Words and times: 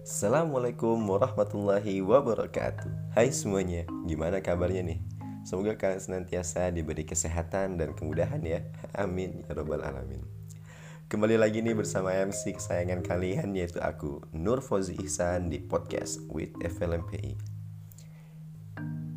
Assalamualaikum 0.00 0.96
warahmatullahi 0.96 2.00
wabarakatuh. 2.00 3.12
Hai 3.12 3.28
semuanya, 3.36 3.84
gimana 4.08 4.40
kabarnya 4.40 4.80
nih? 4.80 4.98
Semoga 5.44 5.76
kalian 5.76 6.00
senantiasa 6.00 6.72
diberi 6.72 7.04
kesehatan 7.04 7.76
dan 7.76 7.92
kemudahan 7.92 8.40
ya. 8.40 8.64
Amin 8.96 9.44
ya 9.44 9.52
robbal 9.52 9.84
alamin. 9.84 10.24
Kembali 11.04 11.36
lagi 11.36 11.60
nih 11.60 11.76
bersama 11.76 12.16
MC 12.16 12.56
kesayangan 12.56 13.04
kalian 13.04 13.52
yaitu 13.52 13.76
aku 13.76 14.24
Nur 14.32 14.64
Fauzi 14.64 14.96
Ihsan 15.04 15.52
di 15.52 15.60
podcast 15.60 16.24
with 16.32 16.56
FLMPI 16.64 17.36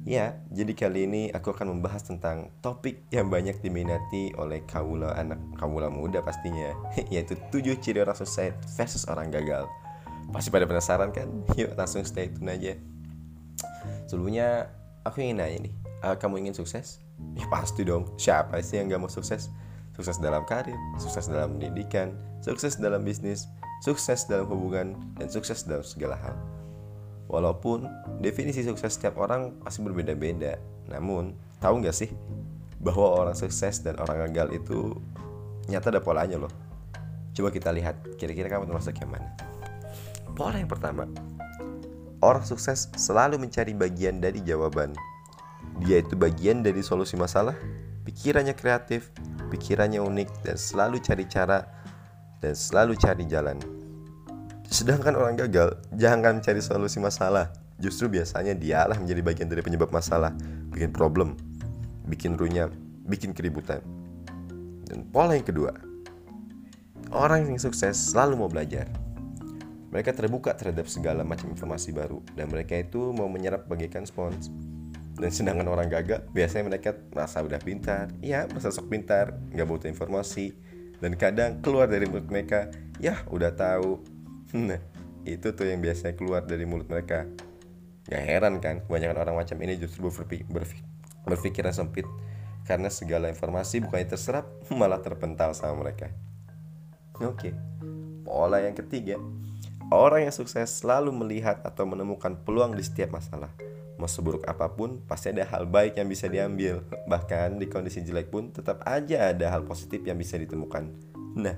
Ya, 0.04 0.36
jadi 0.52 0.76
kali 0.76 1.08
ini 1.08 1.23
aku 1.31 1.55
akan 1.55 1.80
membahas 1.80 2.04
tentang 2.04 2.52
topik 2.59 3.08
yang 3.08 3.31
banyak 3.31 3.55
diminati 3.63 4.36
oleh 4.36 4.68
kaula 4.68 5.16
anak 5.16 5.40
kaula 5.55 5.88
muda 5.88 6.20
pastinya 6.20 6.76
Yaitu 7.13 7.40
7 7.55 7.80
ciri 7.80 8.04
orang 8.04 8.20
sukses 8.20 8.52
versus 8.76 9.08
orang 9.08 9.31
gagal 9.31 9.70
Pasti 10.32 10.50
pada 10.54 10.70
penasaran 10.70 11.09
kan? 11.12 11.27
Yuk 11.59 11.76
langsung 11.76 12.05
stay 12.08 12.32
tune 12.32 12.48
aja. 12.54 12.77
Sebelumnya 14.08 14.72
aku 15.04 15.26
ingin 15.26 15.41
nanya 15.41 15.58
nih, 15.70 15.73
uh, 16.05 16.16
kamu 16.16 16.46
ingin 16.48 16.55
sukses? 16.55 16.99
Ya 17.40 17.46
pasti 17.48 17.88
dong. 17.88 18.13
Siapa 18.20 18.59
sih 18.59 18.77
yang 18.82 18.91
gak 18.91 19.02
mau 19.02 19.08
sukses? 19.08 19.48
Sukses 19.96 20.18
dalam 20.18 20.44
karir, 20.44 20.76
sukses 20.98 21.30
dalam 21.30 21.55
pendidikan, 21.55 22.18
sukses 22.41 22.76
dalam 22.82 23.05
bisnis, 23.05 23.46
sukses 23.86 24.26
dalam 24.26 24.49
hubungan, 24.49 24.98
dan 25.16 25.30
sukses 25.30 25.63
dalam 25.63 25.86
segala 25.86 26.18
hal. 26.20 26.35
Walaupun 27.30 27.88
definisi 28.20 28.66
sukses 28.66 28.98
setiap 28.98 29.21
orang 29.21 29.55
pasti 29.62 29.85
berbeda-beda, 29.85 30.58
namun 30.90 31.38
tahu 31.62 31.80
nggak 31.85 31.96
sih 31.96 32.12
bahwa 32.84 33.24
orang 33.24 33.38
sukses 33.38 33.80
dan 33.80 33.96
orang 34.02 34.27
gagal 34.27 34.52
itu 34.58 34.98
nyata 35.71 35.94
ada 35.94 36.02
polanya 36.04 36.35
loh. 36.35 36.52
Coba 37.34 37.49
kita 37.49 37.71
lihat, 37.71 37.98
kira-kira 38.20 38.52
kamu 38.52 38.70
termasuk 38.70 38.94
yang 38.99 39.10
mana? 39.16 39.52
Pola 40.34 40.57
yang 40.57 40.65
pertama, 40.65 41.05
orang 42.26 42.41
sukses 42.41 42.89
selalu 42.98 43.37
mencari 43.37 43.77
bagian 43.77 44.17
dari 44.17 44.41
jawaban. 44.41 44.98
Dia 45.85 46.01
itu 46.01 46.17
bagian 46.17 46.65
dari 46.65 46.81
solusi 46.81 47.13
masalah, 47.13 47.53
pikirannya 48.01 48.57
kreatif, 48.57 49.13
pikirannya 49.54 50.01
unik, 50.01 50.29
dan 50.41 50.57
selalu 50.57 50.98
cari 51.05 51.29
cara 51.29 51.70
dan 52.41 52.57
selalu 52.57 52.98
cari 52.98 53.29
jalan. 53.29 53.61
Sedangkan 54.73 55.13
orang 55.13 55.37
gagal 55.37 55.77
jangan 55.93 56.41
mencari 56.41 56.65
solusi 56.65 56.98
masalah, 56.98 57.54
justru 57.77 58.09
biasanya 58.09 58.57
dialah 58.57 58.98
menjadi 58.98 59.21
bagian 59.21 59.54
dari 59.54 59.61
penyebab 59.61 59.93
masalah, 59.93 60.34
bikin 60.73 60.89
problem, 60.89 61.37
bikin 62.09 62.41
runyam, 62.41 62.73
bikin 63.05 63.37
keributan. 63.37 63.85
Dan 64.89 65.06
pola 65.13 65.38
yang 65.38 65.45
kedua, 65.45 65.78
orang 67.13 67.53
yang 67.53 67.61
sukses 67.61 67.94
selalu 67.94 68.34
mau 68.41 68.50
belajar. 68.50 69.03
Mereka 69.94 70.18
terbuka 70.18 70.58
terhadap 70.58 70.90
segala 70.90 71.22
macam 71.22 71.53
informasi 71.53 71.94
baru 71.94 72.25
dan 72.34 72.50
mereka 72.50 72.74
itu 72.81 73.13
mau 73.13 73.30
menyerap 73.30 73.69
bagaikan 73.69 74.09
spons. 74.09 74.50
Dan 75.13 75.30
sedangkan 75.30 75.69
orang 75.69 75.94
gagal, 75.94 76.25
biasanya 76.34 76.74
mereka 76.74 76.97
merasa 77.13 77.46
udah 77.46 77.62
pintar, 77.62 78.09
ya 78.18 78.50
merasa 78.50 78.74
sok 78.74 78.90
pintar, 78.90 79.38
nggak 79.53 79.68
butuh 79.69 79.85
informasi, 79.85 80.58
dan 80.97 81.13
kadang 81.13 81.62
keluar 81.62 81.85
dari 81.85 82.09
mulut 82.09 82.25
mereka, 82.34 82.74
ya 82.97 83.22
udah 83.30 83.53
tahu. 83.53 84.02
Nah, 84.58 84.81
itu 85.22 85.53
tuh 85.53 85.69
yang 85.69 85.85
biasanya 85.85 86.18
keluar 86.18 86.41
dari 86.50 86.66
mulut 86.66 86.90
mereka. 86.90 87.30
Gak 88.09 88.24
heran 88.25 88.57
kan, 88.59 88.81
kebanyakan 88.90 89.18
orang 89.22 89.35
macam 89.38 89.57
ini 89.62 89.78
justru 89.78 90.09
berpikir, 90.09 90.50
berpikir, 90.50 90.85
berpikiran 91.24 91.72
sempit 91.78 92.09
karena 92.63 92.88
segala 92.88 93.28
informasi 93.28 93.84
bukannya 93.84 94.07
terserap, 94.09 94.50
malah 94.80 95.00
terpental 95.03 95.53
sama 95.53 95.84
mereka. 95.85 96.09
Oke, 97.22 97.53
pola 98.25 98.59
yang 98.63 98.74
ketiga, 98.74 99.22
Orang 99.94 100.25
yang 100.25 100.34
sukses 100.34 100.81
selalu 100.81 101.13
melihat 101.13 101.62
atau 101.62 101.86
menemukan 101.86 102.34
peluang 102.34 102.73
di 102.73 102.81
setiap 102.81 103.13
masalah. 103.13 103.53
Mau 104.01 104.09
seburuk 104.09 104.41
apa 104.50 104.66
pun, 104.73 104.97
pasti 105.06 105.29
ada 105.29 105.45
hal 105.45 105.69
baik 105.69 106.01
yang 106.01 106.09
bisa 106.09 106.25
diambil. 106.25 106.81
Bahkan 107.13 107.62
di 107.62 107.69
kondisi 107.69 108.01
jelek 108.01 108.34
pun 108.34 108.50
tetap 108.50 108.81
aja 108.90 109.29
ada 109.29 109.53
hal 109.53 109.62
positif 109.69 110.01
yang 110.01 110.17
bisa 110.17 110.41
ditemukan. 110.41 110.90
Nah, 111.38 111.53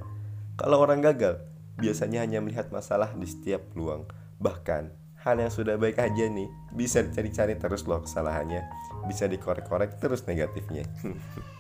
kalau 0.60 0.84
orang 0.84 1.00
gagal, 1.00 1.40
biasanya 1.80 2.28
hanya 2.28 2.44
melihat 2.44 2.68
masalah 2.76 3.08
di 3.16 3.24
setiap 3.24 3.72
peluang. 3.72 4.04
Bahkan, 4.44 4.92
hal 5.24 5.40
yang 5.40 5.48
sudah 5.48 5.80
baik 5.80 5.96
aja 5.96 6.28
nih, 6.28 6.52
bisa 6.76 7.08
dicari-cari 7.08 7.56
terus 7.56 7.88
loh 7.88 8.04
kesalahannya. 8.04 8.68
Bisa 9.08 9.32
dikorek-korek 9.32 9.96
terus 10.04 10.28
negatifnya. 10.28 10.84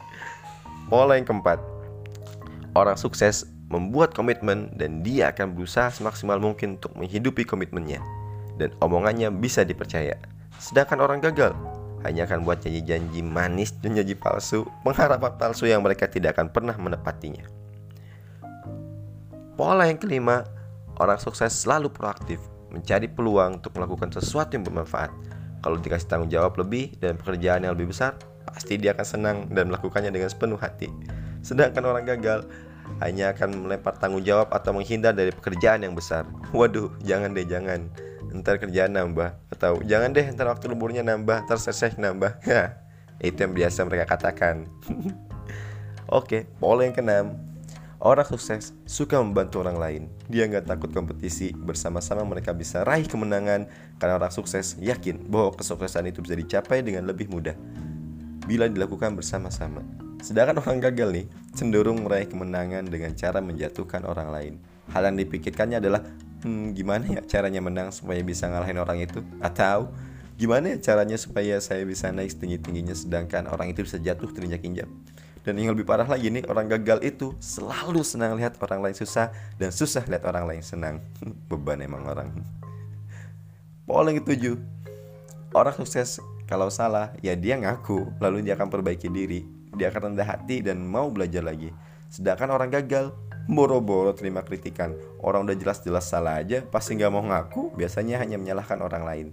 Pola 0.91 1.16
yang 1.16 1.23
keempat, 1.23 1.63
orang 2.75 2.99
sukses 2.99 3.54
membuat 3.69 4.13
komitmen 4.13 4.69
dan 4.77 5.01
dia 5.01 5.33
akan 5.33 5.57
berusaha 5.57 5.89
semaksimal 5.89 6.37
mungkin 6.37 6.77
untuk 6.77 6.93
menghidupi 6.93 7.43
komitmennya 7.47 8.01
dan 8.61 8.71
omongannya 8.79 9.33
bisa 9.33 9.65
dipercaya. 9.65 10.15
Sedangkan 10.61 11.01
orang 11.01 11.19
gagal 11.19 11.51
hanya 12.05 12.29
akan 12.29 12.45
buat 12.45 12.61
janji-janji 12.61 13.25
manis 13.25 13.73
dan 13.81 13.97
janji 13.97 14.13
palsu, 14.13 14.63
pengharapan 14.85 15.33
palsu 15.41 15.65
yang 15.65 15.81
mereka 15.81 16.05
tidak 16.05 16.37
akan 16.37 16.53
pernah 16.53 16.77
menepatinya. 16.77 17.49
Pola 19.57 19.89
yang 19.89 19.97
kelima, 19.97 20.45
orang 21.01 21.17
sukses 21.17 21.49
selalu 21.49 21.89
proaktif, 21.89 22.37
mencari 22.69 23.09
peluang 23.09 23.57
untuk 23.63 23.73
melakukan 23.73 24.13
sesuatu 24.13 24.53
yang 24.53 24.67
bermanfaat. 24.67 25.09
Kalau 25.65 25.81
dikasih 25.81 26.05
tanggung 26.05 26.29
jawab 26.29 26.53
lebih 26.61 26.93
dan 27.01 27.17
pekerjaan 27.17 27.65
yang 27.65 27.73
lebih 27.73 27.89
besar, 27.89 28.13
pasti 28.45 28.77
dia 28.77 28.93
akan 28.93 29.07
senang 29.07 29.37
dan 29.49 29.73
melakukannya 29.73 30.13
dengan 30.13 30.29
sepenuh 30.29 30.61
hati. 30.61 30.91
Sedangkan 31.41 31.81
orang 31.89 32.05
gagal 32.05 32.45
hanya 33.03 33.35
akan 33.35 33.68
melempar 33.68 34.00
tanggung 34.00 34.23
jawab 34.23 34.51
atau 34.53 34.72
menghindar 34.72 35.12
dari 35.12 35.31
pekerjaan 35.31 35.84
yang 35.84 35.94
besar. 35.94 36.23
Waduh, 36.56 36.94
jangan 37.03 37.35
deh, 37.35 37.46
jangan. 37.46 37.91
Ntar 38.35 38.59
kerjaan 38.59 38.96
nambah 38.96 39.31
atau 39.53 39.79
jangan 39.88 40.12
deh 40.12 40.28
ntar 40.35 40.51
waktu 40.51 40.68
liburnya 40.72 41.03
nambah, 41.07 41.47
ntar 41.47 41.59
nambah. 41.96 42.31
itu 43.23 43.38
yang 43.40 43.53
biasa 43.56 43.88
mereka 43.88 44.06
katakan. 44.12 44.68
Oke, 46.12 46.46
pola 46.59 46.85
yang 46.85 46.94
keenam. 46.94 47.34
Orang 48.06 48.28
sukses 48.28 48.75
suka 48.85 49.17
membantu 49.17 49.66
orang 49.66 49.78
lain. 49.81 50.03
Dia 50.29 50.46
nggak 50.46 50.69
takut 50.69 50.91
kompetisi. 50.94 51.56
Bersama-sama 51.56 52.22
mereka 52.28 52.53
bisa 52.53 52.85
raih 52.85 53.07
kemenangan 53.07 53.66
karena 53.97 54.13
orang 54.19 54.29
sukses 54.29 54.78
yakin 54.78 55.25
bahwa 55.25 55.56
kesuksesan 55.56 56.12
itu 56.12 56.22
bisa 56.22 56.35
dicapai 56.38 56.85
dengan 56.85 57.07
lebih 57.09 57.31
mudah 57.31 57.56
bila 58.46 58.69
dilakukan 58.69 59.17
bersama-sama. 59.17 59.81
Sedangkan 60.22 60.62
orang 60.62 60.78
gagal 60.85 61.09
nih 61.13 61.25
cenderung 61.55 62.03
meraih 62.03 62.27
kemenangan 62.27 62.83
dengan 62.85 63.16
cara 63.16 63.39
menjatuhkan 63.39 64.03
orang 64.03 64.29
lain. 64.29 64.53
Hal 64.91 65.07
yang 65.07 65.17
dipikirkannya 65.17 65.79
adalah 65.81 66.03
hmm, 66.43 66.75
gimana 66.75 67.07
ya 67.09 67.21
caranya 67.25 67.63
menang 67.63 67.89
supaya 67.89 68.21
bisa 68.21 68.45
ngalahin 68.51 68.77
orang 68.77 69.01
itu 69.01 69.23
atau 69.39 69.89
gimana 70.35 70.75
ya 70.75 70.77
caranya 70.83 71.16
supaya 71.16 71.57
saya 71.63 71.88
bisa 71.88 72.11
naik 72.11 72.35
setinggi-tingginya 72.35 72.91
sedangkan 72.91 73.47
orang 73.47 73.71
itu 73.71 73.81
bisa 73.88 73.97
jatuh 73.97 74.29
terinjak-injak. 74.29 74.85
Dan 75.45 75.61
yang 75.61 75.77
lebih 75.77 75.85
parah 75.85 76.09
lagi 76.09 76.33
nih, 76.33 76.41
orang 76.49 76.66
gagal 76.66 77.05
itu 77.05 77.38
selalu 77.38 78.01
senang 78.01 78.33
lihat 78.33 78.57
orang 78.66 78.81
lain 78.81 78.97
susah 78.97 79.29
dan 79.61 79.69
susah 79.69 80.01
lihat 80.09 80.25
orang 80.25 80.49
lain 80.49 80.63
senang. 80.66 80.99
Beban 81.49 81.85
emang 81.85 82.01
orang. 82.09 82.33
Pola 83.85 84.09
yang 84.09 84.25
ketujuh, 84.25 84.57
orang 85.53 85.77
sukses 85.77 86.17
kalau 86.49 86.73
salah 86.73 87.13
ya 87.22 87.37
dia 87.37 87.57
ngaku 87.61 88.17
lalu 88.17 88.41
dia 88.41 88.57
akan 88.57 88.73
perbaiki 88.73 89.05
diri 89.09 89.54
dia 89.75 89.91
akan 89.91 90.11
rendah 90.13 90.27
hati 90.27 90.63
dan 90.65 90.83
mau 90.83 91.11
belajar 91.11 91.43
lagi. 91.45 91.71
Sedangkan 92.09 92.51
orang 92.55 92.71
gagal, 92.71 93.11
boro-boro 93.45 94.15
terima 94.15 94.41
kritikan. 94.41 94.95
Orang 95.21 95.45
udah 95.45 95.57
jelas-jelas 95.57 96.07
salah 96.07 96.41
aja, 96.41 96.63
pasti 96.65 96.95
nggak 96.97 97.11
mau 97.11 97.23
ngaku, 97.23 97.75
biasanya 97.75 98.23
hanya 98.23 98.39
menyalahkan 98.39 98.79
orang 98.81 99.03
lain. 99.03 99.27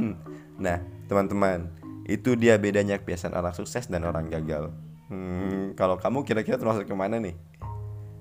Hmm. 0.00 0.18
Nah, 0.58 0.82
teman-teman, 1.06 1.70
itu 2.04 2.34
dia 2.34 2.58
bedanya 2.58 2.98
kebiasaan 2.98 3.36
orang 3.36 3.54
sukses 3.54 3.86
dan 3.86 4.04
orang 4.04 4.28
gagal. 4.28 4.74
Hmm, 5.08 5.76
kalau 5.78 6.00
kamu 6.00 6.24
kira-kira 6.24 6.56
termasuk 6.56 6.88
ke 6.88 6.96
mana 6.96 7.20
nih? 7.20 7.36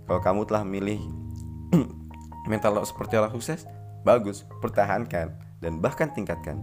Kalau 0.04 0.20
kamu 0.20 0.42
telah 0.46 0.64
milih 0.68 1.00
mental 2.52 2.84
seperti 2.84 3.16
orang 3.18 3.32
sukses, 3.34 3.64
bagus, 4.04 4.44
pertahankan 4.60 5.32
dan 5.64 5.80
bahkan 5.80 6.12
tingkatkan. 6.12 6.60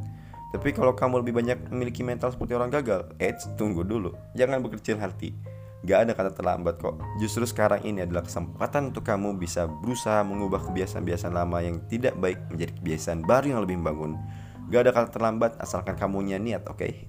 Tapi 0.51 0.75
kalau 0.75 0.99
kamu 0.99 1.23
lebih 1.23 1.35
banyak 1.39 1.59
memiliki 1.71 2.03
mental 2.03 2.35
seperti 2.35 2.59
orang 2.59 2.75
gagal, 2.75 3.07
eh 3.23 3.35
tunggu 3.55 3.87
dulu. 3.87 4.15
Jangan 4.35 4.59
berkecil 4.63 4.99
hati. 4.99 5.31
Gak 5.87 5.99
ada 6.05 6.13
kata 6.13 6.37
terlambat 6.37 6.77
kok. 6.77 7.01
Justru 7.23 7.49
sekarang 7.49 7.81
ini 7.89 8.05
adalah 8.05 8.27
kesempatan 8.27 8.93
untuk 8.93 9.07
kamu 9.07 9.41
bisa 9.41 9.65
berusaha 9.65 10.21
mengubah 10.21 10.61
kebiasaan-kebiasaan 10.69 11.33
lama 11.33 11.65
yang 11.65 11.81
tidak 11.89 12.13
baik 12.21 12.37
menjadi 12.53 12.73
kebiasaan 12.77 13.25
baru 13.25 13.57
yang 13.57 13.61
lebih 13.65 13.81
membangun. 13.81 14.21
Gak 14.69 14.87
ada 14.87 14.93
kata 14.93 15.09
terlambat 15.09 15.57
asalkan 15.57 15.97
kamu 15.97 16.37
niat, 16.37 16.69
oke? 16.69 16.77
Okay? 16.77 17.09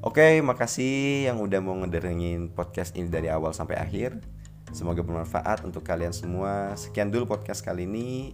Oke, 0.00 0.24
okay, 0.24 0.34
makasih 0.40 1.28
yang 1.28 1.44
udah 1.44 1.60
mau 1.60 1.76
ngedengerin 1.76 2.48
podcast 2.56 2.96
ini 2.96 3.12
dari 3.12 3.28
awal 3.28 3.52
sampai 3.52 3.76
akhir. 3.76 4.16
Semoga 4.72 5.04
bermanfaat 5.04 5.60
untuk 5.60 5.84
kalian 5.84 6.16
semua. 6.16 6.72
Sekian 6.72 7.12
dulu 7.12 7.36
podcast 7.36 7.60
kali 7.60 7.84
ini. 7.84 8.32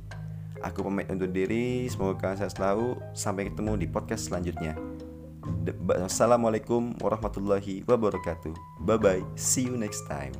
Aku 0.64 0.87
pamit 0.87 1.11
undur 1.12 1.29
diri. 1.29 1.88
Semoga 1.91 2.17
kalian 2.20 2.38
sehat 2.41 2.55
selalu. 2.56 2.97
Sampai 3.12 3.50
ketemu 3.50 3.76
di 3.81 3.87
podcast 3.88 4.31
selanjutnya. 4.31 4.76
Assalamualaikum 6.03 6.94
warahmatullahi 7.03 7.82
wabarakatuh. 7.87 8.55
Bye 8.87 8.99
bye. 8.99 9.25
See 9.35 9.67
you 9.67 9.75
next 9.75 10.06
time. 10.06 10.35